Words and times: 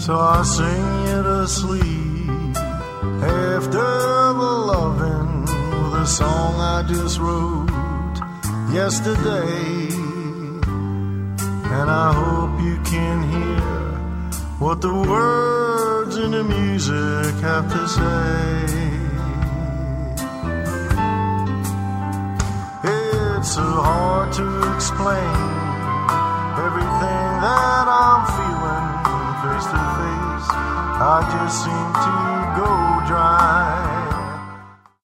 So 0.00 0.18
I 0.18 0.42
sing 0.44 1.06
you 1.08 1.22
to 1.22 1.46
sleep 1.46 2.56
after 3.20 4.32
the 4.40 4.52
loving 4.72 5.42
with 5.42 6.00
a 6.00 6.06
song 6.06 6.54
I 6.58 6.82
just 6.88 7.18
wrote 7.18 7.68
yesterday. 8.72 9.92
And 11.76 11.90
I 11.90 12.14
hope 12.14 12.62
you 12.62 12.80
can 12.82 13.30
hear 13.30 13.60
what 14.58 14.80
the 14.80 14.94
words 14.94 16.16
in 16.16 16.30
the 16.30 16.44
music 16.44 17.34
have 17.42 17.70
to 17.70 17.86
say. 17.86 18.80
It's 23.36 23.54
so 23.54 23.60
hard 23.60 24.32
to 24.32 24.74
explain 24.74 25.59
I 31.02 31.22
just 31.32 31.64
seem 31.64 31.72
to 31.72 32.60
go. 32.60 32.79